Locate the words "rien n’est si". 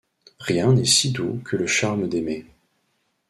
0.39-1.11